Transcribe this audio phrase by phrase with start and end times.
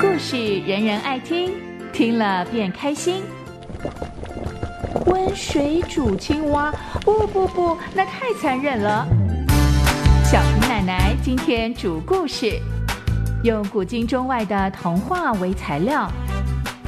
[0.00, 1.52] 故事人人爱听，
[1.92, 3.22] 听了便开心。
[5.06, 6.72] 温水煮青蛙，
[7.04, 9.06] 不不不，那太残忍了。
[10.24, 12.58] 小平奶奶今天煮故事，
[13.42, 16.10] 用古今中外的童话为材料，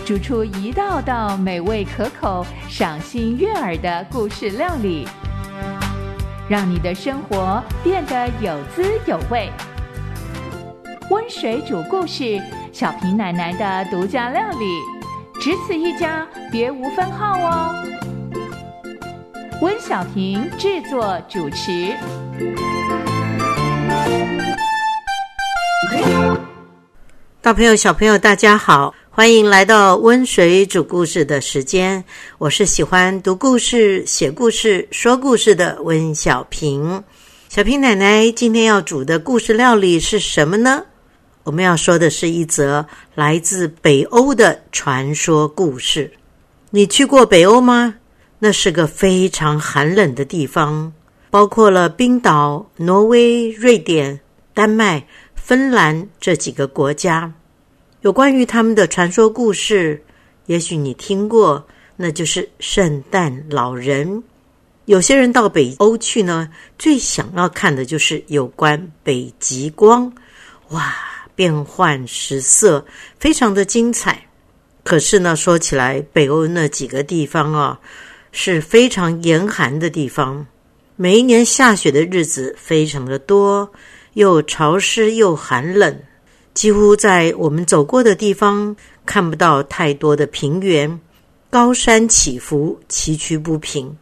[0.05, 5.07] 煮出一道道美味可口、赏心悦耳的故事料理，
[6.49, 9.51] 让你的生活变得有滋有味。
[11.11, 12.41] 温水煮故事，
[12.73, 14.81] 小平奶奶的独家料理，
[15.41, 17.85] 只此一家，别无分号哦。
[19.61, 21.95] 温小平制作主持。
[27.41, 32.05] 大朋友、小朋友，大家好，欢迎来到温水煮故事的时间。
[32.37, 37.03] 我是喜欢读故事、写故事、说故事的温小平。
[37.49, 40.85] 小平奶奶今天要煮的故事料理是什么呢？
[41.45, 46.13] 我们要说的是一则来自北欧的传说故事。
[46.69, 47.95] 你去过北欧吗？
[48.39, 50.93] 那是个非常寒冷的地方，
[51.31, 54.21] 包括了冰岛、挪威、瑞典、
[54.53, 57.33] 丹麦、芬兰这几个国家。
[58.07, 60.01] 有关于他们的传说故事，
[60.47, 64.23] 也许你听过，那就是圣诞老人。
[64.85, 66.49] 有些人到北欧去呢，
[66.79, 70.09] 最想要看的就是有关北极光，
[70.69, 70.95] 哇，
[71.35, 72.87] 变幻十色，
[73.19, 74.25] 非常的精彩。
[74.85, 77.77] 可是呢，说起来，北欧那几个地方啊。
[78.31, 80.47] 是非常严寒的地方，
[80.95, 83.69] 每一年下雪的日子非常的多，
[84.13, 86.03] 又潮湿又寒冷，
[86.57, 90.99] 几乎在我们走过的地方看不到太多的平原，
[91.51, 93.95] 高山起伏，崎岖不平，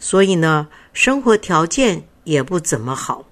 [0.00, 3.24] 所以呢，生活条件也不怎么好。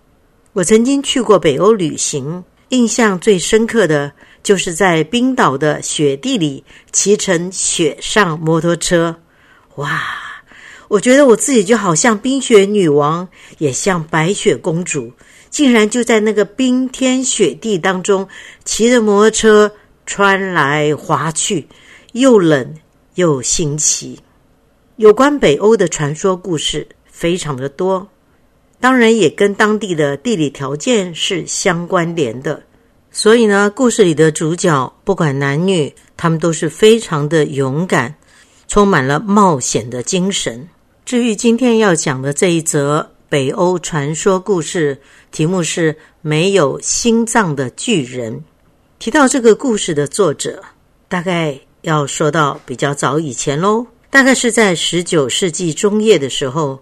[0.52, 6.62] 我曾经去过北欧旅行，印象最深刻的就是在冰岛的雪地里
[6.92, 9.16] 骑乘雪上摩托车，
[9.74, 10.00] 哇！
[10.86, 13.28] 我觉得我自己就好像冰雪女王，
[13.58, 15.12] 也像白雪公主，
[15.50, 18.26] 竟然就在那个冰天雪地当中
[18.64, 19.70] 骑着摩托车
[20.06, 21.66] 穿来滑去，
[22.12, 22.74] 又冷
[23.16, 24.18] 又新奇。
[24.96, 28.08] 有关北欧的传说故事非常的多，
[28.78, 32.62] 当然也跟当地的地理条件是相关联的。
[33.10, 38.14] 所以呢，故事里的主角不管男女，他们都是非常的勇敢，
[38.68, 40.68] 充满了冒险的精神。
[41.04, 48.42] 至于今天要讲的这一则北欧传说故事，题目是“没有心脏的巨人”。
[48.98, 50.60] 提到这个故事的作者，
[51.06, 56.80] 大概要说到比较早以前喽，大概是在十九世纪中叶的时候，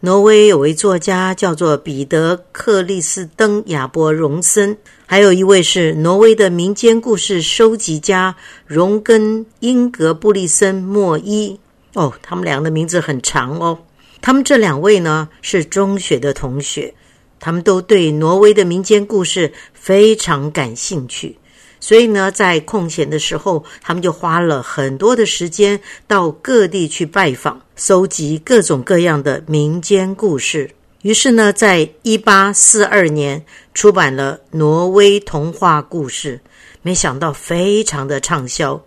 [0.00, 8.36] 挪威有位作家叫做彼得·克利斯登·亚伯荣森，还有一位是挪威的民间故事收集家
[8.66, 11.58] 荣根·英格布利森·莫伊。
[11.94, 13.78] 哦，他们两个的名字很长哦。
[14.26, 16.92] 他们这两位呢是中学的同学，
[17.38, 21.38] 他们都对挪威的民间故事非常感兴趣，
[21.78, 30.68] 所以呢，在空闲的时候，他们就花了很多的时间到各地去拜访，搜集各种各样的民间故事。
[31.02, 33.40] 于是呢，在一八四二年
[33.74, 36.36] 出版了《挪威童话故事》，
[36.82, 38.84] 没想到非常的畅销。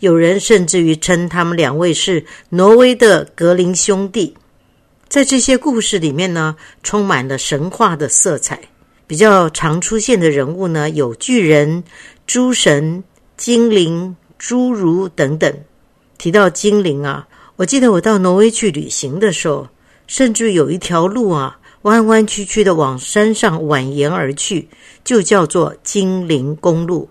[0.00, 4.36] 有人甚至于称他们两位是挪威的格林兄弟。
[5.12, 8.58] 在这些故事里面呢，充满了神话的色彩。
[9.06, 11.84] 比较常出现的人物呢，有巨人、
[12.26, 13.04] 诸神、
[13.36, 15.54] 精灵、侏儒等等。
[16.16, 19.68] 提到精灵啊，我记得我到挪威去旅行的时候，
[20.06, 24.66] 甚至有一条路啊，弯弯曲曲的往山上蜿蜒而去，
[25.04, 27.10] 就叫做精灵公路。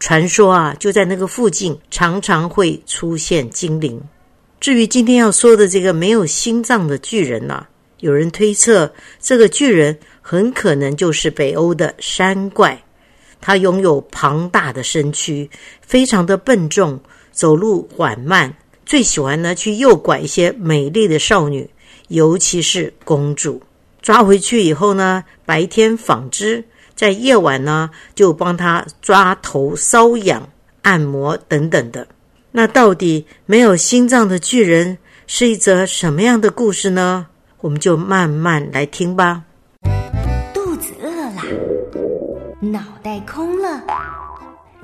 [0.00, 4.00] 传说啊，就在那个附近，常常会出现精灵。
[4.64, 7.66] 至于今天要说的这个没有心脏的巨人呢，
[7.98, 12.82] 有人推测这个巨人很可能就是北欧的山怪。
[13.42, 15.50] 他拥有庞大的身躯，
[15.82, 16.98] 非常的笨重，
[17.30, 18.56] 走路缓慢，
[18.86, 21.68] 最喜欢呢去诱拐一些美丽的少女，
[22.08, 23.62] 尤其是公主。
[24.00, 26.64] 抓回去以后呢，白天纺织。
[26.94, 30.48] 在夜晚呢，就帮他抓头、搔痒、
[30.80, 32.08] 按摩等等的。
[32.56, 34.96] 那到底没有心脏的巨人
[35.26, 37.26] 是一则什么样的故事呢？
[37.60, 39.42] 我们就慢慢来听吧。
[40.54, 41.42] 肚子饿了，
[42.60, 43.82] 脑袋空了，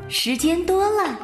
[0.09, 1.17] 时间多了，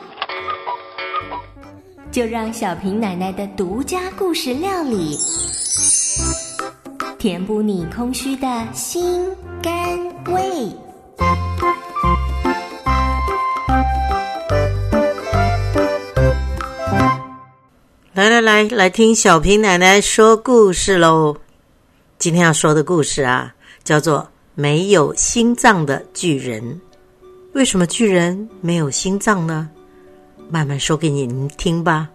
[2.13, 5.19] 就让小平奶奶的独家故事料理，
[7.19, 9.27] 填补你空虚的心
[9.61, 10.71] 肝胃。
[18.47, 21.37] 来来听小平奶奶说故事喽！
[22.17, 23.53] 今天要说的故事啊，
[23.83, 24.21] 叫做
[24.55, 26.63] 《没有心脏的巨人》。
[27.55, 29.69] 为什么巨人没有心脏呢？
[30.49, 32.09] 慢慢说给你们听吧。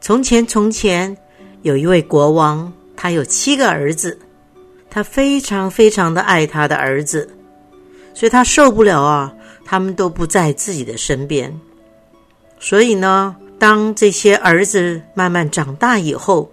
[0.00, 1.14] 从前，从前
[1.60, 4.18] 有一位国王，他有七个儿子，
[4.88, 7.28] 他非常非常的爱他的儿子，
[8.14, 9.30] 所以他受不了啊，
[9.66, 11.54] 他们都不在自己的身边。
[12.58, 16.48] 所以呢，当这些儿子慢慢长大以后，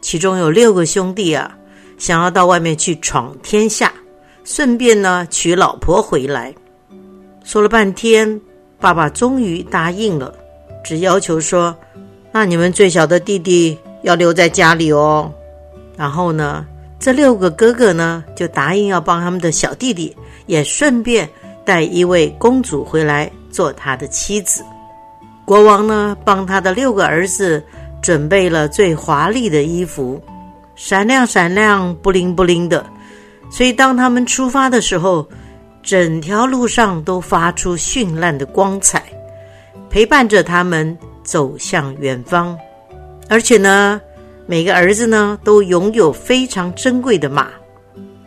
[0.00, 1.56] 其中有六个兄弟啊，
[1.96, 3.92] 想要到外面去闯天下，
[4.42, 6.52] 顺便呢娶老婆回来。
[7.44, 8.40] 说了半天，
[8.80, 10.34] 爸爸终于答应了，
[10.82, 11.76] 只要求说
[12.32, 15.32] ：“那你们最小的弟弟要留在家里哦。”
[15.96, 16.66] 然后呢，
[16.98, 20.16] 这六个哥哥呢就答应要帮他们的小弟弟，
[20.46, 21.28] 也顺便
[21.64, 24.64] 带一位公主回来做他的妻子。
[25.44, 27.62] 国王呢，帮他的六个儿子
[28.00, 30.20] 准备了最华丽的衣服，
[30.74, 32.84] 闪亮闪亮、不灵不灵的。
[33.50, 35.28] 所以，当他们出发的时候，
[35.82, 39.02] 整条路上都发出绚烂的光彩，
[39.90, 42.56] 陪伴着他们走向远方。
[43.28, 44.00] 而且呢，
[44.46, 47.48] 每个儿子呢都拥有非常珍贵的马。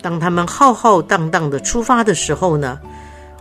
[0.01, 2.79] 当他们浩浩荡荡的出发的时候呢，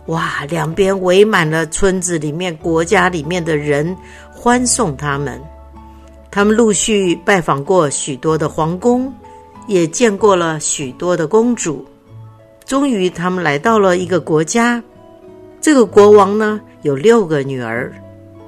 [0.07, 0.45] 哇！
[0.49, 3.95] 两边围满了村子里面、国家里面的人
[4.31, 5.41] 欢送他们。
[6.31, 9.13] 他们陆续拜访过许多的皇宫，
[9.67, 11.85] 也见过了许多的公主。
[12.65, 14.81] 终于，他们来到了一个国家。
[15.59, 17.93] 这个国王呢，有六个女儿。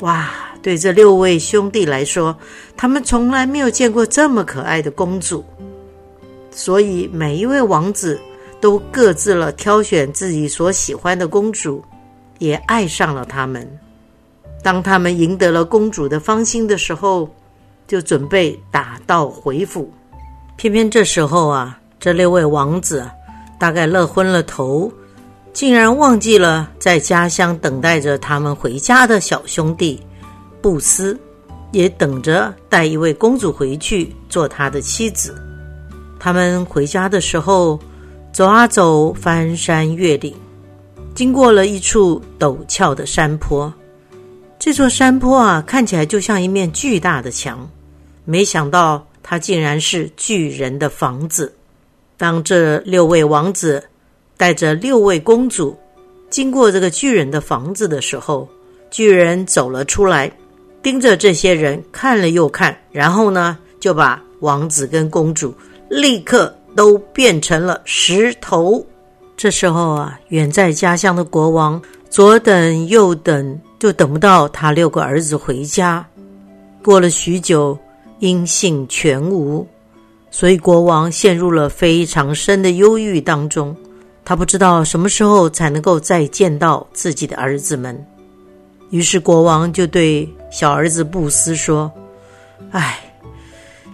[0.01, 0.29] 哇！
[0.61, 2.37] 对这六位兄弟来说，
[2.75, 5.43] 他们从来没有见过这么可爱的公主。
[6.51, 8.19] 所以，每一位王子。
[8.61, 11.83] 都各自了挑选自己所喜欢的公主，
[12.39, 13.65] 也爱上了他们。
[14.61, 17.29] 当他们赢得了公主的芳心的时候，
[17.87, 19.89] 就准备打道回府。
[20.57, 23.09] 偏偏这时候啊，这六位王子
[23.57, 24.91] 大概乐昏了头，
[25.53, 30.01] 竟然忘记了在家乡等待着他们回家的小兄弟
[30.61, 31.17] 布斯，
[31.71, 35.33] 也等着带一位公主回去做他的妻子。
[36.19, 37.79] 他们回家的时候。
[38.39, 40.33] 走啊走，翻山越岭，
[41.13, 43.73] 经过了一处陡峭的山坡。
[44.57, 47.69] 这座山坡啊，看起来就像一面巨大的墙，
[48.23, 51.53] 没想到它竟然是巨人的房子。
[52.15, 53.83] 当这六位王子
[54.37, 55.77] 带着六位公主
[56.29, 58.47] 经过这个巨人的房子的时候，
[58.89, 60.31] 巨人走了出来，
[60.81, 65.53] 盯着这些人看了又看，然后呢，就把王子跟公主
[65.89, 66.55] 立刻。
[66.75, 68.85] 都变成了石头。
[69.35, 76.05] 这时候啊，远在家乡的国王左等右等，就等不到他六个儿子回家。
[76.83, 77.77] 过了许久，
[78.19, 79.65] 音信全无，
[80.29, 83.75] 所以国王陷入了非常深的忧郁当中。
[84.25, 88.05] 他不知道什么时候才能够再见到自己的儿子们。
[88.91, 91.91] 于是国王就对小儿子布斯说
[92.71, 92.99] ：“唉，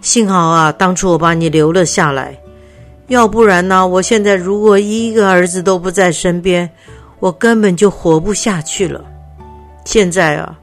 [0.01, 2.38] 幸好啊，当初我把你留了下来。”
[3.07, 3.88] 要不然呢？
[3.88, 6.68] 我现在如果一个儿子都不在身边，
[7.19, 9.03] 我根本就活不下去了。
[9.86, 10.58] 现在啊，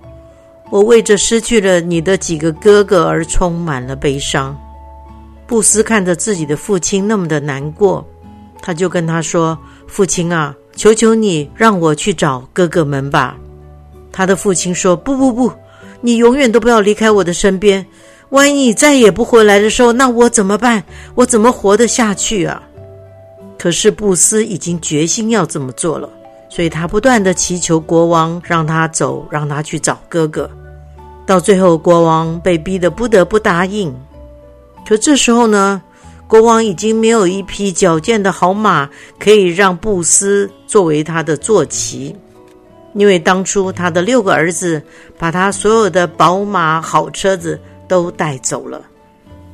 [0.69, 4.59] 我为这失去了你的几个哥哥而充满了悲伤。
[5.47, 8.05] 布斯看着自己的父亲那么的难过，
[8.61, 13.37] 他就跟他说：“父亲啊，求求你让我去找哥哥们吧。”
[14.11, 15.53] 他的父亲说：“不不不，
[16.01, 17.87] 你永远都不要离开我的身边。”
[18.33, 20.83] 万一你再也不回来的时候，那我怎么办？
[21.15, 22.63] 我怎么活得下去啊？
[23.59, 26.09] 可是布斯已经决心要这么做了，
[26.49, 30.51] 所以他不断的祈求国王让他走，让他去找哥哥。
[31.27, 33.95] 到最后，国王被逼得不得不答应。
[34.89, 35.83] 可这时候呢，
[36.27, 38.89] 国王已经没有一匹矫健的好马
[39.21, 42.17] 可以让布斯作为他的坐骑，
[42.95, 44.83] 因为当初他的六个儿子
[45.19, 47.61] 把他所有的宝马、好车子。
[47.93, 48.81] 都带走了，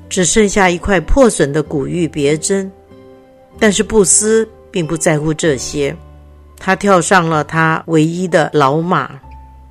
[0.09, 2.71] 只剩下一块破损的古玉别针。
[3.59, 5.93] 但是布斯并不在乎这些，
[6.57, 9.11] 他跳上了他唯一的老马，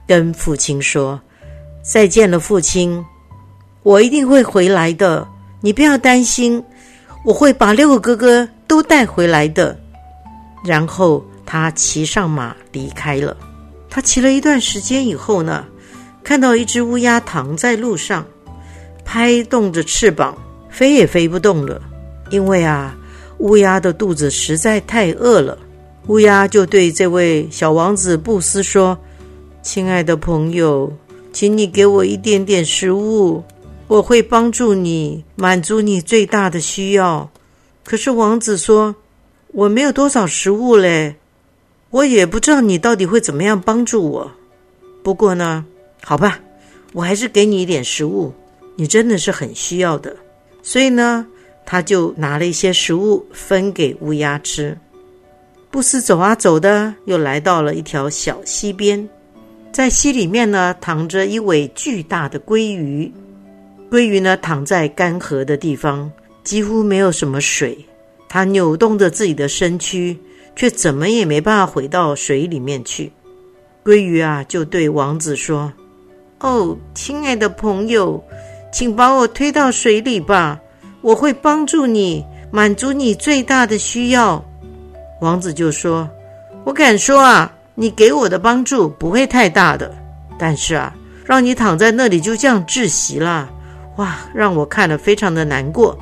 [0.05, 1.17] 跟父亲说
[1.81, 3.01] ：“再见了，父亲，
[3.83, 5.25] 我一定会回来的，
[5.61, 6.61] 你不要担心，
[7.23, 9.79] 我会把六个哥哥都带回来的。”
[10.65, 13.37] 然后他骑上马离开了。
[13.89, 15.63] 他骑了一段时间以后呢，
[16.21, 18.27] 看到一只乌鸦躺在路上。
[19.07, 20.37] 拍动着翅膀，
[20.69, 21.81] 飞也飞不动了，
[22.29, 22.93] 因为啊，
[23.37, 25.57] 乌鸦的肚子实在太饿了。
[26.07, 28.97] 乌鸦就对这位小王子布斯说
[29.63, 30.91] ：“亲爱的朋友，
[31.31, 33.41] 请你给我一点点食物，
[33.87, 37.29] 我会帮助你，满足你最大的需要。”
[37.85, 38.93] 可是王子说
[39.53, 41.15] ：“我没有多少食物嘞，
[41.91, 44.31] 我也不知道你到底会怎么样帮助我。
[45.01, 45.65] 不过呢，
[46.03, 46.41] 好吧，
[46.91, 48.33] 我还是给你一点食物，
[48.77, 50.15] 你真的是很需要的。
[50.63, 51.27] 所以呢，
[51.65, 54.77] 他就拿了一些食物分给乌鸦吃。
[55.69, 59.09] 布斯走啊走的，又来到了一条小溪边，
[59.73, 63.11] 在溪里面呢，躺着一尾巨大的鲑鱼。
[63.91, 66.09] 鲑鱼呢，躺在干涸的地方。
[66.43, 67.77] 几乎没有什么水，
[68.29, 70.17] 它扭动着自己的身躯，
[70.55, 73.11] 却怎么也没办法回到水里面去。
[73.83, 75.73] 鲑鱼啊，就对王子说
[76.39, 78.23] ：“哦，亲爱的朋友，
[78.71, 80.59] 请把我推到水里吧，
[81.01, 84.43] 我会帮助你，满足你最大的需要。”
[85.21, 86.07] 王子就说
[86.63, 89.95] ：“我敢说啊，你给我的帮助不会太大的，
[90.37, 90.93] 但是啊，
[91.25, 93.49] 让你躺在那里就这样窒息了，
[93.95, 95.97] 哇，让我看了非常的难过。”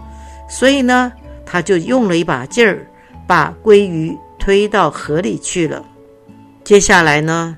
[0.50, 1.12] 所以呢，
[1.46, 2.86] 他就用了一把劲儿，
[3.26, 5.84] 把鲑鱼推到河里去了。
[6.64, 7.56] 接下来呢，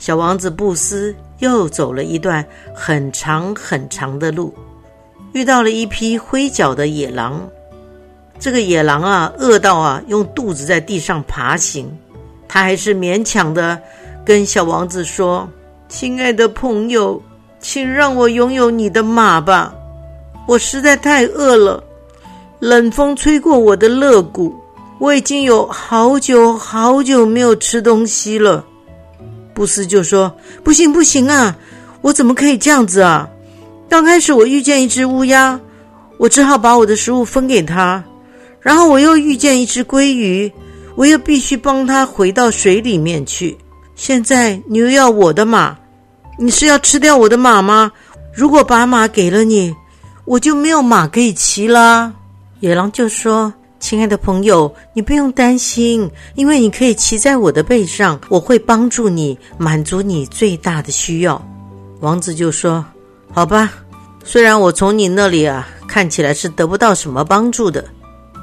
[0.00, 2.42] 小王子布斯又走了一段
[2.74, 4.52] 很长很长的路，
[5.34, 7.46] 遇到了一匹灰脚的野狼。
[8.38, 11.86] 这个野狼啊，饿到啊，用肚子在地上爬行。
[12.48, 13.78] 他还是勉强的
[14.24, 15.46] 跟小王子说
[15.86, 17.22] ：“亲爱的朋友，
[17.60, 19.74] 请让我拥有你的马吧，
[20.48, 21.84] 我实在太饿了。”
[22.58, 24.54] 冷风吹过我的肋骨，
[24.98, 28.64] 我已经有好久好久没有吃东西了。
[29.60, 31.54] 布斯就说：“不行不行啊，
[32.00, 33.28] 我怎么可以这样子啊？
[33.90, 35.60] 刚开始我遇见一只乌鸦，
[36.16, 38.02] 我只好把我的食物分给他，
[38.62, 40.50] 然后我又遇见一只鲑鱼，
[40.94, 43.54] 我又必须帮他回到水里面去。
[43.96, 45.76] 现在你又要我的马，
[46.38, 47.92] 你是要吃掉我的马吗？
[48.32, 49.76] 如果把马给了你，
[50.24, 52.10] 我就没有马可以骑了。”
[52.60, 61.42] 野狼就说：“亲爱的朋友，你不用担心，因为你可以骑在我的背上，我会帮助你，满足你最大的需要。”
[62.00, 62.84] 王子就说
[63.32, 63.72] ：“好吧，
[64.22, 67.84] 虽然我从你那里啊看起来是得不到什么帮助的，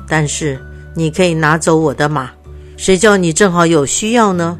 [0.07, 0.59] 但是
[0.95, 2.31] 你可以拿走我的马，
[2.75, 4.57] 谁叫你正好有需要呢？”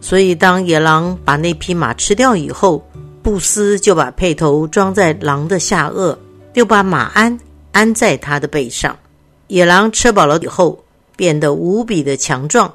[0.00, 2.84] 所以，当野狼把那匹马吃掉以后，
[3.22, 6.16] 布斯就把辔头装在狼的下颚，
[6.54, 7.38] 又把马鞍。
[7.70, 8.96] 安在他的背上，
[9.48, 10.82] 野狼吃饱了以后
[11.16, 12.72] 变得无比的强壮。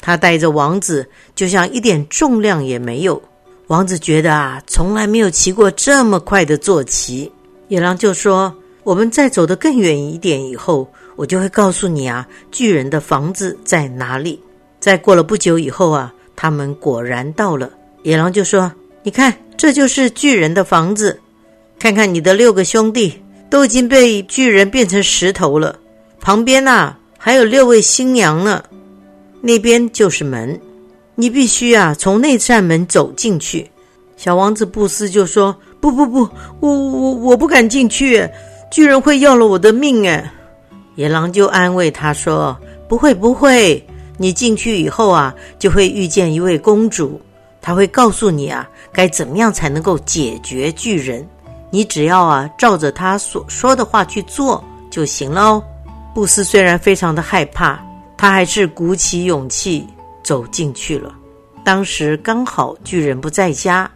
[0.00, 3.20] 他带着王子，就像一点重量也没有。
[3.68, 7.32] 王子觉得啊，从来没有骑过这么快的坐骑。
[7.68, 8.54] 野狼就说
[8.84, 14.38] ：“我们再走得更远一点以后，我就会告诉你啊，巨人的房子在哪里。”
[14.78, 17.70] 再过了不久以后啊，他们果然到了。
[18.02, 18.70] 野狼就说
[19.02, 21.18] ：“你看，这就是巨人的房子。
[21.78, 23.14] 看看你的六个兄弟。”
[23.48, 25.78] 都已经被巨人变成石头了。
[26.20, 28.62] 旁边呐还有六位新娘呢，
[29.40, 30.60] 那边就是门，
[31.14, 33.70] 你必须啊从那扇门走进去。
[34.16, 36.28] 小王子布斯就说：“不不不，
[36.60, 38.28] 我我我不敢进去，
[38.70, 40.32] 巨人会要了我的命哎。”
[40.96, 42.56] 野狼就安慰他说
[42.88, 43.84] ：“不会不会，
[44.16, 47.20] 你进去以后啊，就会遇见一位公主，
[47.60, 51.26] 她会告诉你啊该怎么样才能够解决巨人。”
[51.70, 55.62] 你只要啊，照着他所说的话去做就行了哦。
[56.16, 57.78] 布斯虽然非常的害怕，
[58.16, 59.86] 他还是鼓起勇气
[60.24, 61.14] 走进去了。
[61.62, 63.90] 当时刚好巨人不在家，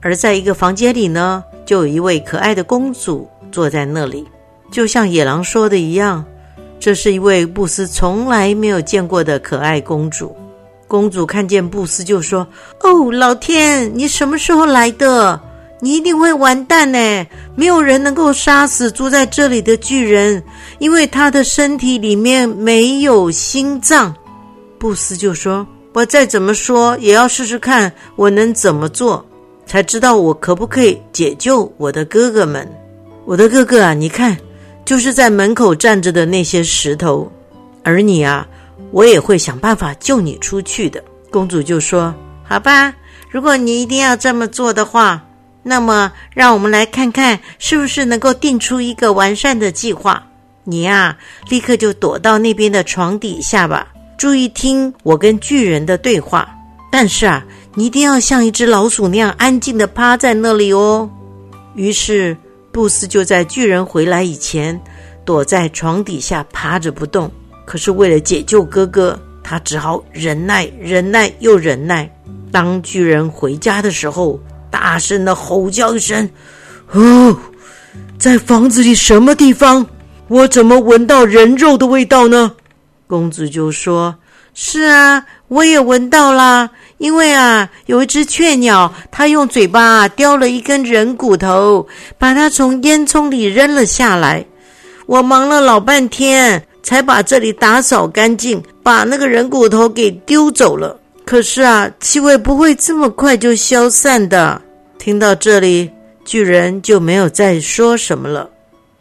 [0.00, 4.26] 而在一个房间里呢，就有一位可爱的公主坐在那里，
[4.72, 6.24] 就像野狼说的一样，
[6.80, 10.36] 这是一位布斯从来没有见过的可爱公主。
[10.88, 12.44] 公主看见布斯就说
[12.82, 15.40] ：“哦，老天，你什么时候来的？”
[15.82, 17.26] 你一定会完蛋呢！
[17.56, 20.42] 没有人能够杀死住在这里的巨人，
[20.78, 24.14] 因为他的身体里面没有心脏。
[24.78, 29.24] 布斯就说：“我再怎么说也要试试看，我能怎么做，
[29.64, 32.70] 才知道我可不可以解救我的哥哥们。
[33.24, 34.36] 我的哥哥啊，你看，
[34.84, 37.30] 就是在门口站着的那些石头，
[37.82, 38.46] 而你啊，
[38.90, 42.92] 我也会想办法救你出去的。”公主就说：“好吧，
[43.30, 45.22] 如果你一定要这么做的话。”
[45.62, 50.26] 那么，让我们来看看是不是能够定出一个完善的计划。
[50.64, 51.16] 你呀，
[51.48, 56.48] 立刻就躲到那边的床底下吧，注意听我跟巨人的对话。
[56.90, 61.08] 但是啊，你一定要像一只老鼠那样安静的趴在那里哦。
[61.74, 62.36] 于是，
[62.72, 64.80] 布斯就在巨人回来以前，
[65.24, 67.30] 躲在床底下趴着不动。
[67.64, 72.10] 可是为了解救哥哥，他只好忍耐、忍耐又忍耐。
[72.50, 74.38] 当巨人回家的时候，
[74.70, 76.28] 大声的吼叫一声，
[76.92, 77.36] 哦！
[78.18, 79.86] 在房子里什么地方？
[80.28, 82.52] 我怎么闻到人肉的味道呢？”
[83.08, 84.14] 公子就说
[84.54, 86.70] ：“是啊，我也闻到啦。
[86.98, 94.44] 因为啊，有一只雀鸟，它用嘴巴叼了一根人骨头，把它从烟囱里扔了下来。
[95.06, 100.99] 我忙了老半天，才把这里打扫干净，把那个人骨头给丢走了。
[101.30, 104.60] 可是啊，气味不会这么快就消散的。”
[104.98, 105.88] 听到这里，
[106.24, 108.50] 巨人就没有再说什么了。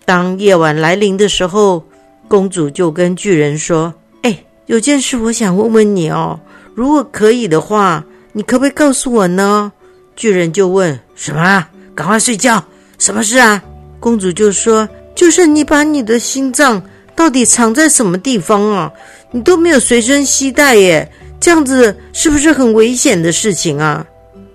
[0.06, 1.84] 当夜晚来临的时候，
[2.28, 6.40] 公主就跟巨人说：“哎，有件事我想问问你哦，
[6.76, 9.72] 如果可以的话，你可不可以告诉我呢？”
[10.16, 11.66] 巨人就问：“什么？
[11.96, 12.64] 赶快睡觉！
[13.00, 13.60] 什么事啊？”
[14.00, 16.80] 公主就说：“就是你把你的心脏
[17.16, 18.92] 到底藏在什么地方啊？
[19.32, 24.05] 你都没有随身携带耶，这样子是不是很危险的事情啊？”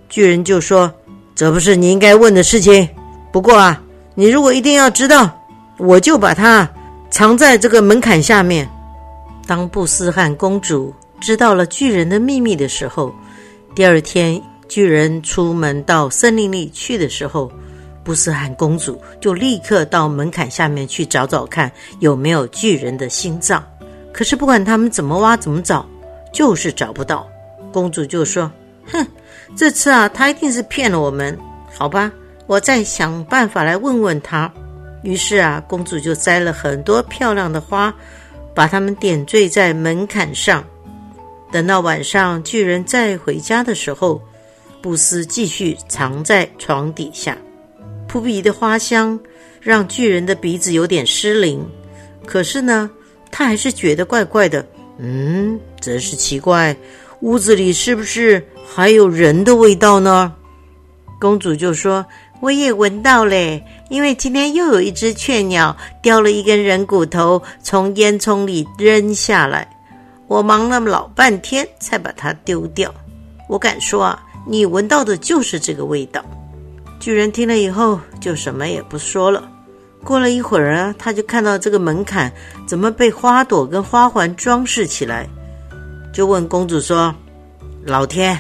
[0.09, 0.93] 巨人就说。
[1.37, 2.89] 这不是你应该问的事情。
[3.33, 3.83] 不过啊，
[4.15, 5.29] 你如果一定要知道，
[5.79, 6.71] 我就把它
[7.11, 8.71] 藏在这个门槛下面。
[9.45, 13.13] 当布斯汉公主知道了巨人的秘密的时候，
[13.75, 17.51] 第二天巨人出门到森林里去的时候，
[18.05, 23.61] 布斯汉公主就立刻到门槛下面去找找看有没有巨人的心脏。
[24.13, 25.85] 可是不管他们怎么挖怎么找，
[26.35, 27.27] 就是找不到。
[27.73, 28.53] 公主就说
[28.93, 29.07] ：“哼。”
[29.57, 31.39] 这次啊，他一定是骗了我们，
[31.73, 32.13] 好吧？
[32.47, 34.53] 我再想办法来问问他。
[35.05, 37.95] 于是啊，公主就摘了很多漂亮的花，
[38.55, 40.65] 把它们点缀在门槛上。
[41.53, 44.21] 等到晚上巨人再回家的时候，
[44.83, 47.37] 布斯继续藏在床底下。
[48.09, 49.19] 扑鼻的花香
[49.61, 51.65] 让巨人的鼻子有点失灵，
[52.27, 52.91] 可是呢，
[53.31, 54.67] 他还是觉得怪怪的。
[54.99, 56.77] 嗯，真是奇怪，
[57.21, 58.47] 屋子里是不是？
[58.67, 60.33] 还有人的味道呢，
[61.21, 62.05] 公主就说
[62.41, 69.69] ：“我也闻到嘞，因为今天又有一只雀鸟叼了一根人骨头从烟囱里扔下来，
[70.27, 72.93] 我忙了老半天才把它丢掉。
[73.49, 76.25] 我敢说啊，你闻到的就是这个味道。”
[76.99, 79.51] 巨人听了以后就什么也不说了。
[80.05, 82.31] 过了一会儿啊，他就看到这个门槛
[82.67, 85.27] 怎么被花朵跟花环装饰起来，
[86.13, 87.13] 就问公主说
[87.85, 88.39] ：“老天！”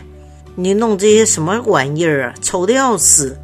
[0.57, 2.35] 你弄这些什么玩意儿啊？
[2.41, 3.37] 丑的要死！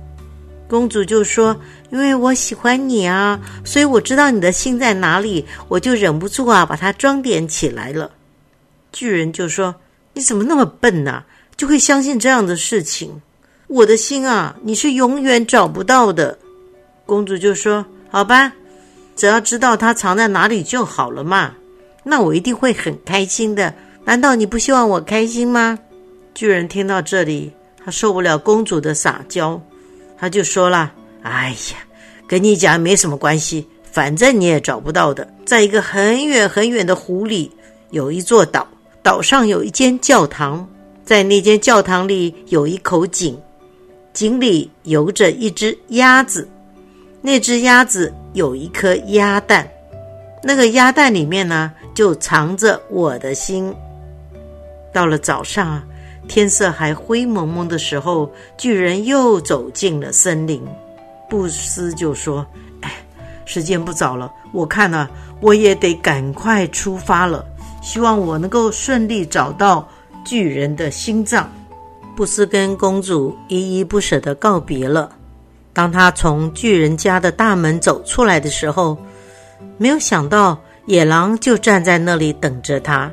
[0.68, 8.12] 公主就说：“因为我喜欢你啊，所以我知道你的心在哪里，我就忍不住啊，把它装点起来了。”
[8.92, 9.74] 巨人就说
[10.14, 11.24] ：“你怎么那么笨呢？
[11.56, 13.20] 就会相信这样的事情？
[13.66, 16.38] 我的心啊，你是永远找不到的。”
[17.04, 18.52] 公主就说：“好吧，
[19.16, 21.54] 只要知道它藏在哪里就好了嘛。
[22.02, 23.72] 那我一定会很开心的。
[24.04, 25.78] 难道你不希望我开心吗？”
[26.34, 27.52] 巨人听到这里，
[27.84, 29.60] 他受不了公主的撒娇，
[30.18, 30.92] 他就说了
[31.22, 31.76] ：“哎呀，
[32.26, 35.28] 跟你讲没什么关系，反正你也找不到的。
[35.44, 37.50] 在一个很远很远的湖里，
[37.90, 38.66] 有一座岛，
[39.02, 40.66] 岛上有一间教堂，
[41.04, 43.38] 在那间教堂里有一口井，
[44.12, 46.48] 井里游着一只鸭子，
[47.22, 49.68] 那只鸭子有一颗鸭蛋，
[50.42, 53.74] 那个鸭蛋里面呢，就藏着我的心。
[54.92, 55.84] 到了早上啊。”
[56.28, 60.62] 天色还灰蒙蒙的时候，巨人又走进了森林。
[61.28, 62.46] 布斯就说
[62.82, 62.92] ：“哎，
[63.44, 65.08] 时间不早了，我看呢，
[65.40, 67.44] 我也得赶快出发了。
[67.82, 69.88] 希望我能够顺利找到
[70.24, 71.50] 巨人的心脏。”
[72.14, 75.10] 布斯跟公主依依不舍的告别了。
[75.72, 78.98] 当他从巨人家的大门走出来的时候，
[79.78, 83.10] 没有想到野狼就站在那里等着他。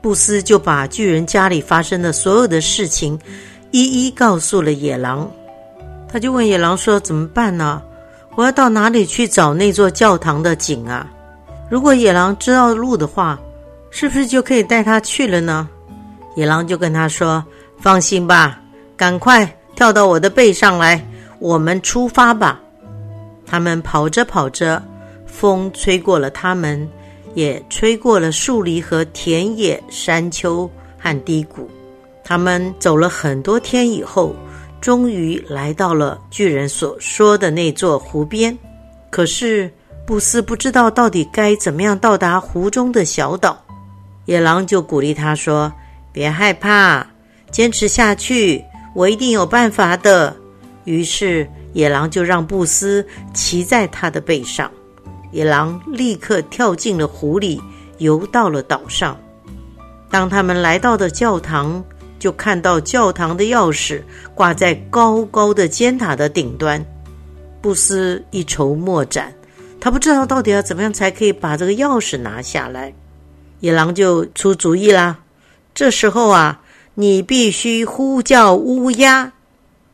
[0.00, 3.18] 布斯就把巨人家里发生的所有的事情
[3.72, 5.30] 一一告诉了野狼。
[6.10, 7.82] 他就问野狼说：“怎么办呢？
[8.36, 11.06] 我要到哪里去找那座教堂的井啊？
[11.68, 13.38] 如果野狼知道路的话，
[13.90, 15.68] 是不是就可以带他去了呢？”
[16.36, 17.44] 野狼就跟他说
[17.82, 18.60] ：“放心吧，
[18.96, 21.04] 赶快跳到我的背上来，
[21.38, 22.60] 我们出发吧。”
[23.46, 24.82] 他们跑着跑着，
[25.26, 26.88] 风吹过了他们。
[27.34, 31.70] 也吹过了树林和田野、山丘和低谷。
[32.24, 34.34] 他们走了很多天以后，
[34.80, 38.56] 终于来到了巨人所说的那座湖边。
[39.08, 39.70] 可是
[40.04, 43.62] 布斯不知道到底该怎么样到达湖中的小岛。
[44.24, 45.72] 野狼就鼓励他说
[46.10, 47.06] ：“别害怕，
[47.52, 50.34] 坚持下去，我一定有办法的。”
[50.88, 54.70] 于是野狼就让布斯骑在他的背上。
[55.32, 57.60] 野狼立刻跳进了湖里，
[57.98, 59.14] 游到了岛上。
[60.10, 61.84] 当他们来到的教堂，
[62.18, 64.02] 就看到教堂的钥匙
[64.34, 66.82] 挂在高高的尖塔的顶端。
[67.60, 69.30] 布斯一筹莫展，
[69.78, 72.94] 他不知道到底要怎么样才可以把这个钥匙拿下来。
[73.60, 75.18] 野狼就出主意啦，
[75.74, 76.62] 这时候啊，
[76.94, 79.30] 你必须呼叫乌鸦，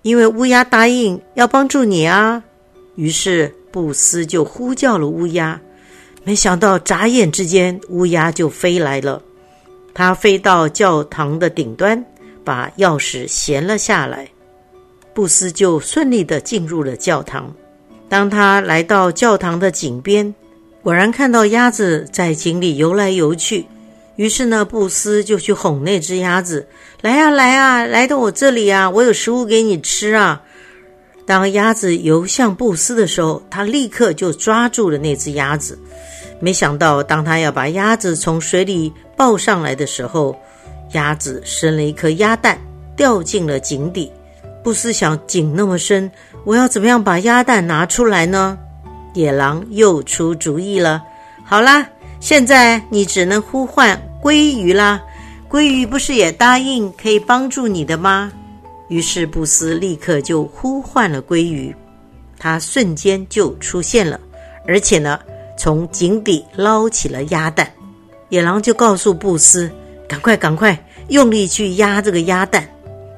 [0.05, 2.45] 因为乌鸦答应要帮助你啊。
[2.95, 5.59] 于是布斯就呼叫了乌鸦，
[6.25, 9.21] 没想到眨眼之间，乌鸦就飞来了。
[9.95, 12.05] 它飞到教堂的顶端，
[12.45, 14.29] 把钥匙衔了下来。
[15.15, 17.51] 布斯就顺利的进入了教堂。
[18.07, 20.35] 当他来到教堂的井边，
[20.83, 23.65] 果然看到鸭子在井里游来游去。
[24.17, 26.67] 于是呢，布斯就去哄那只鸭子
[27.03, 30.41] ：“来啊，来啊，来到我这里啊，我有食物给你吃啊！”
[31.27, 35.79] 当鸭子游向布斯的时候，他立刻就抓住了那只鸭子。
[36.39, 40.37] 没想到，当他要把鸭子从水里抱上来的时候，
[40.93, 42.59] 鸭子生了一颗鸭蛋，
[42.95, 44.13] 掉进了井底。
[44.63, 46.11] 布斯想，井那么深，
[46.45, 48.59] 我要怎么样把鸭蛋拿出来呢？
[49.15, 51.03] 野狼又出主意了。
[51.45, 51.87] 好啦，
[52.25, 54.99] 现在你只能呼唤鲑鱼啦。
[55.47, 58.33] 鲑鱼不是也答应可以帮助你的吗？
[58.89, 61.77] 于是布斯立刻就呼唤了鲑鱼，
[62.39, 64.19] 它瞬间就出现了，
[64.67, 65.21] 而且呢，
[65.59, 67.71] 从井底捞起了鸭蛋。
[68.31, 69.71] 野狼就告诉布斯
[70.09, 72.67] ：“赶快，赶快，用力去压这个鸭蛋。”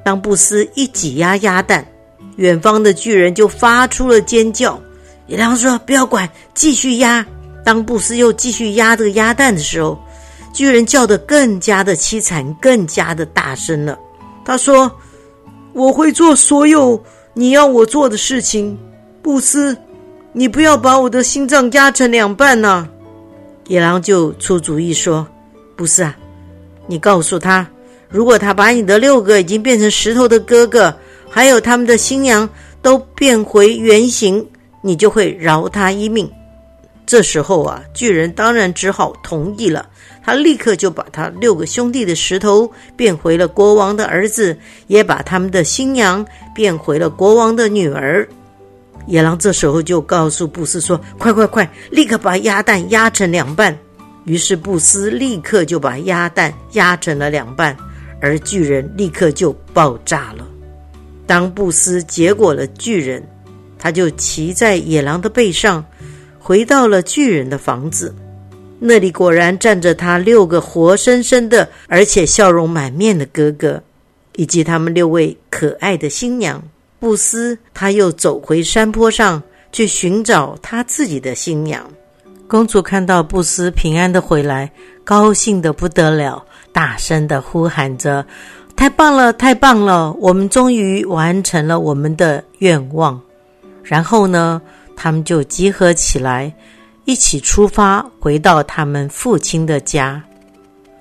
[0.05, 1.87] 当布斯一挤压鸭蛋，
[2.39, 4.77] 远方的巨人就发出了尖叫。
[5.29, 7.25] 野狼说：“不要管，继续压。”
[7.67, 9.99] 当布斯又继续压这个鸭蛋的时候，
[10.53, 13.99] 巨人叫得更加的凄惨，更加的大声了。
[14.45, 14.89] 他说。
[15.73, 16.99] 我会做所有
[17.35, 18.79] 你要我做的事情，
[19.21, 19.77] 布斯，
[20.33, 22.89] 你不要把我的心脏压成两半呐！
[23.69, 25.29] 野狼就出主意说
[25.77, 26.17] ：“布斯啊，
[26.87, 27.69] 你告诉他，
[28.09, 30.97] 如果他把你的六个已经变成石头的哥哥，
[31.29, 32.49] 还有他们的新娘
[32.81, 34.43] 都变回原形，
[34.81, 36.27] 你就会饶他一命。”
[37.07, 39.89] 这时候啊，巨人当然只好同意了。
[40.25, 48.29] 他立刻就把他六个兄弟的石头变回了国王的儿子，也把他们的新娘变回了国王的女儿。
[49.07, 53.79] 野狼这时候就告诉布斯说：“快快快，立刻把鸭蛋压成两半。”
[54.27, 57.77] 于是布斯立刻就把鸭蛋压成了两半，
[58.21, 60.45] 而巨人立刻就爆炸了。
[61.25, 63.25] 当布斯结果了巨人，
[63.79, 65.85] 他就骑在野狼的背上。
[66.47, 68.15] 回到了巨人的房子，
[68.79, 73.83] 那里果然站着他六个活生生的，而且笑容满面的哥哥，
[74.37, 76.63] 以及他们六位可爱的新娘。
[77.01, 81.85] 布斯他又走回山坡上去寻找他自己的新娘。
[82.47, 84.71] 公主看到布斯平安的回来，
[85.03, 88.25] 高兴的不得了，大声的呼喊着
[88.77, 90.13] ：“太棒了，太棒了！
[90.21, 93.21] 我们终于完成了我们的愿望。”
[93.83, 94.63] 然后呢？
[94.97, 96.53] 他们就集合起来，
[97.05, 100.21] 一起出发，回到他们父亲的家。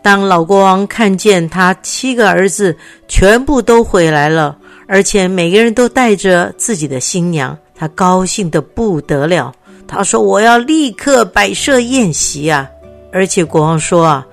[0.04, 2.78] 当老国王看见他七个儿子
[3.08, 4.56] 全部都回来了，
[4.88, 9.52] 而且每个人都带着自己的新娘，他高兴的不得了。
[9.88, 12.70] 他说：“我要立刻摆设宴席啊！”
[13.12, 14.28] 而且国王说：“啊，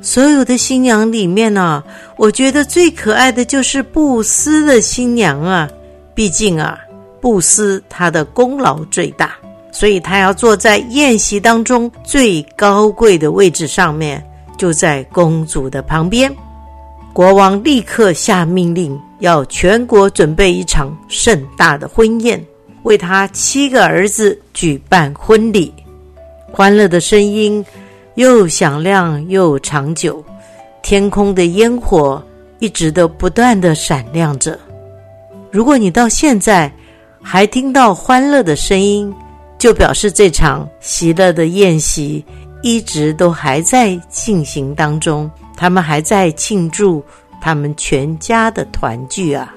[0.00, 1.82] 所有的新娘里面呢，
[2.16, 5.68] 我觉得最可爱的就是布斯的新娘啊！
[6.14, 6.78] 毕竟啊。”
[7.20, 9.32] 布斯他的功劳最大，
[9.72, 14.24] 所以他要坐在宴席当中最高贵的位置上面，
[14.56, 16.34] 就在公主的旁边。
[17.12, 22.44] 国王立刻下命令，要全国准备一场盛大的婚宴，
[22.84, 25.72] 为他七个儿子举办婚礼。
[26.52, 27.64] 欢乐的声音
[28.14, 30.24] 又响亮又长久，
[30.82, 32.22] 天空的烟火
[32.58, 34.58] 一直都不断的闪亮着。
[35.50, 36.72] 如果你到现在，
[37.22, 39.14] 还听到欢乐的声音，
[39.58, 42.24] 就表示这场喜乐的宴席
[42.62, 45.30] 一直都还在进行当中。
[45.56, 47.02] 他们还在庆祝
[47.40, 49.52] 他们全家的团聚啊！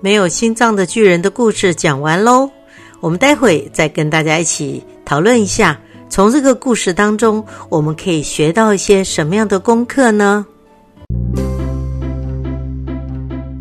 [0.00, 2.50] 没有心脏的巨人的故事讲完喽，
[3.00, 5.78] 我们待会再跟大家一起讨论一下，
[6.08, 10.46] 从这个故事当中我们可以学到一些什么样的功课呢？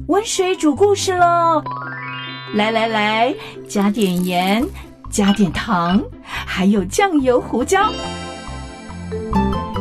[0.07, 1.61] 温水煮故事喽！
[2.55, 3.35] 来来来，
[3.67, 4.65] 加点盐，
[5.11, 7.91] 加点糖，还有酱油、胡椒。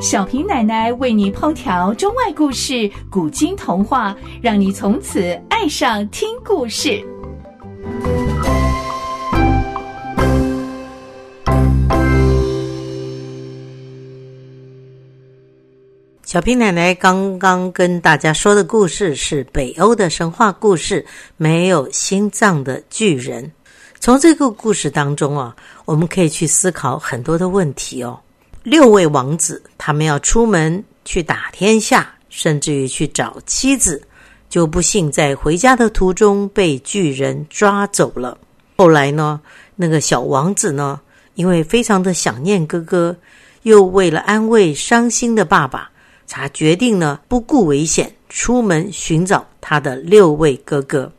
[0.03, 7.01] 小平奶奶为你烹调中外故事、古今童话，让你从此爱上听故事。
[16.35, 23.49] 小平奶奶刚刚跟大家说的故事是北欧的神话故事，没有心脏的巨人。
[24.01, 28.19] 从这个故事当中啊，我们可以去思考很多的问题哦。
[28.65, 34.03] 六位王子他们要出门去打天下，甚至于去找妻子，
[34.51, 38.37] 就不幸在回家的途中被巨人抓走了。
[38.75, 39.41] 后来呢，
[39.77, 41.01] 那个小王子呢，
[41.37, 43.17] 因为非常的想念哥哥，
[43.63, 45.89] 又为了安慰伤心的爸爸，
[46.27, 51.11] 才决定呢不顾危险出门寻找他的六位哥哥。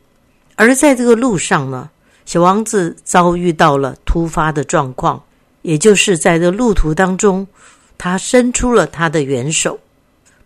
[0.54, 1.88] 而在这个路上呢，
[2.24, 5.22] 小王子遭遇到了突发的状况，
[5.62, 7.46] 也就是在这路途当中，
[7.98, 9.78] 他伸出了他的援手，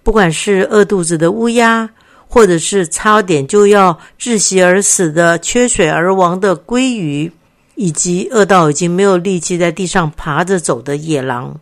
[0.02, 1.88] 不管是饿肚子的乌鸦。
[2.32, 7.28] 或者是差点就要窒息而死的、缺水而亡的鲑鱼，
[7.74, 11.58] 以及饿到已经没有力气在地上爬着走的野狼，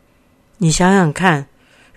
[0.59, 1.47] 你想想看，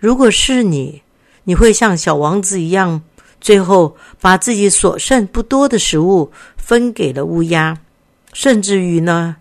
[0.02, 1.00] 如果是你，
[1.44, 3.00] 你会像小王子一样，
[3.40, 7.78] 最后把自己所剩不多的食物分给了乌鸦，
[8.34, 9.36] 甚至于呢，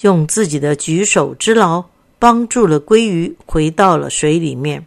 [0.00, 1.84] 用自己的举手之劳
[2.18, 4.84] 帮助了鲑鱼回到了水里面，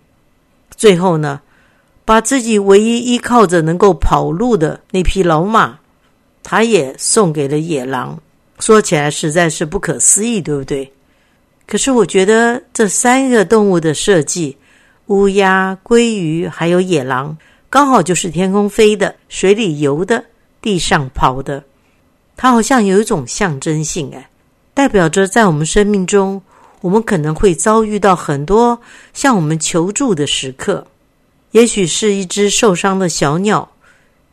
[0.75, 1.39] 最后呢？
[2.03, 5.79] 把自己唯一依靠着能够跑路的那匹老马，
[6.43, 8.19] 他也送给了野狼。
[8.59, 10.91] 说起来实在是不可思议，对不对？
[11.65, 14.57] 可是我觉得这三个动物的设计——
[15.07, 17.37] 乌鸦、鲑鱼还有野狼，
[17.69, 20.23] 刚好就是天空飞的、水里游的、
[20.61, 21.63] 地上跑的。
[22.37, 24.29] 它好像有一种象征性，哎，
[24.73, 26.41] 代表着在我们生命中，
[26.81, 28.79] 我们可能会遭遇到很多
[29.13, 30.87] 向我们求助的时刻。
[31.51, 33.69] 也许是一只受伤的小鸟，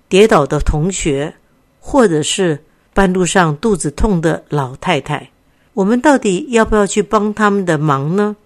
[0.09, 1.35] 跌倒的同学，
[1.81, 2.59] 或者是
[2.95, 5.31] 半路上肚子痛的老太太，
[5.75, 8.37] 我们到底要不要去帮他们的忙呢？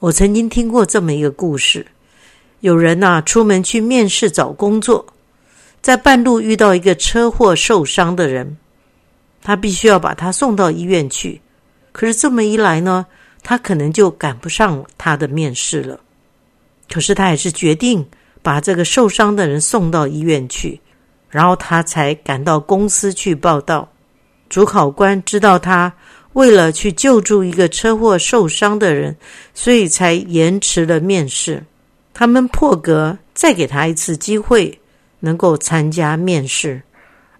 [0.00, 1.86] 我曾经听过这么一个故事：
[2.60, 5.04] 有人呐出门去面试找工作，
[5.82, 8.56] 在半路遇到一个车祸受伤的人，
[9.42, 11.38] 他必须要把他送到医院去。
[11.92, 13.04] 可是这么一来呢，
[13.42, 16.00] 他可能就赶不上他的面试了。
[16.90, 18.02] 可是他还是决定
[18.40, 20.80] 把这个受伤的人送到医院去，
[21.28, 23.86] 然后他才赶到公司去报道。
[24.48, 25.92] 主考官知道他
[26.34, 29.16] 为了去救助一个车祸受伤的人，
[29.52, 31.64] 所以才延迟了面试。
[32.14, 34.78] 他们破格再给他一次机会，
[35.18, 36.80] 能够参加面试，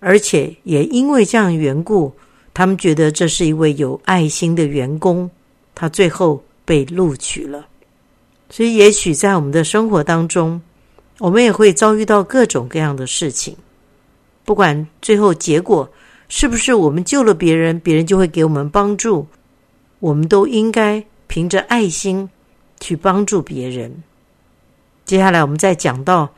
[0.01, 2.13] 而且也因为这样缘故，
[2.53, 5.31] 他们觉得这是一位有爱心的员工，
[5.75, 7.67] 他最后被录取了。
[8.49, 10.61] 所以，也许在我们的生活当中，
[11.19, 13.55] 我们也会遭遇到各种各样的事情。
[14.45, 15.89] 不管最后结果
[16.31, 19.27] 是不是我们救了别人，别人就会给我们帮助，
[19.99, 22.31] 我们都应该凭着爱心
[22.79, 24.03] 去帮助别人。
[25.05, 26.33] 接下来，我们再讲到，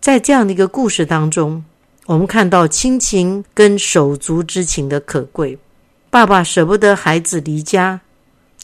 [0.00, 1.64] 在这样的一个故事当中，
[2.04, 5.56] 我们看到亲情跟手足之情的可贵。
[6.10, 7.98] 爸爸舍不得孩子离家，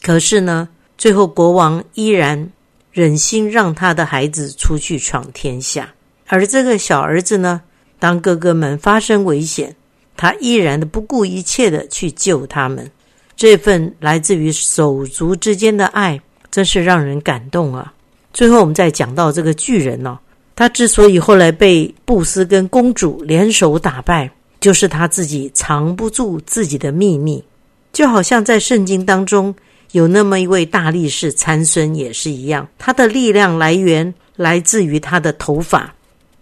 [0.03, 2.51] 可是呢，最后国王依然。
[2.91, 5.93] 忍心让他的孩子出去闯天下，
[6.27, 7.61] 而这个小儿子呢，
[7.99, 9.75] 当哥哥们发生危险，
[10.17, 12.89] 他依然的不顾一切的去救他们。
[13.35, 17.93] 这份来自于手足之间的爱，真是让人感动啊！
[18.33, 20.17] 最后，我们再讲到这个巨人呢，
[20.55, 27.43] 他之所以后来被布斯跟公主联手打败，就是他自己藏不住自己的秘密，
[27.91, 29.53] 就好像在圣经当中。
[29.91, 35.93] 有那么一位大力士参孙也是一样，他的力量来源来自于他的头发。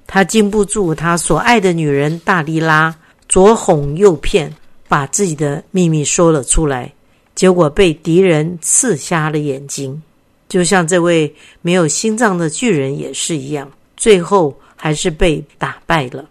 [0.08, 2.96] 他禁不住他所爱的女人大力拉，
[3.34, 4.54] 左哄右骗，
[4.88, 6.94] 把自己的秘密说了出来，
[7.34, 10.00] 结果被敌人刺瞎了眼睛。
[10.48, 13.68] 就像这位没有心脏的巨人也是一样，
[13.98, 16.30] 最后还是被打败了。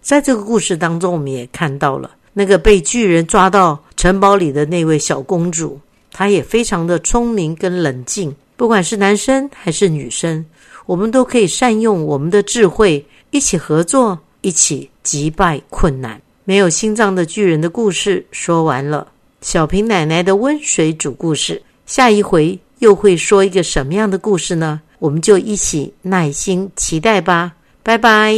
[0.00, 5.78] 在这个故事当中，我们也看到了那个被巨人抓到城堡里的那位小公主。
[6.10, 10.42] 她也非常的聪明跟冷静，不管是男生还是女生，
[10.86, 16.18] 我们都可以善用我们的智慧，一起合作，一起击败困难。
[16.48, 19.06] 没有心脏的巨人的故事说完了，
[19.42, 24.80] 小平奶奶的温水煮故事，下一回又会说一个什么样的故事呢？
[24.98, 27.52] 我们就一起耐心期待吧。
[27.82, 28.34] 拜拜。